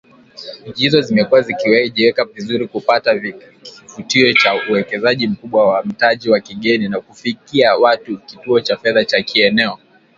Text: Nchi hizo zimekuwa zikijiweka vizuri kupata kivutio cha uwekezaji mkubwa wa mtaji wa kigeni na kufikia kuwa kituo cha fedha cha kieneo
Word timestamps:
Nchi 0.67 0.83
hizo 0.85 1.01
zimekuwa 1.01 1.41
zikijiweka 1.41 2.25
vizuri 2.25 2.67
kupata 2.67 3.11
kivutio 3.87 4.33
cha 4.33 4.61
uwekezaji 4.69 5.27
mkubwa 5.27 5.67
wa 5.67 5.83
mtaji 5.83 6.29
wa 6.29 6.39
kigeni 6.39 6.89
na 6.89 6.99
kufikia 7.01 7.75
kuwa 7.75 7.97
kituo 7.97 8.59
cha 8.61 8.77
fedha 8.77 9.05
cha 9.05 9.21
kieneo 9.21 9.79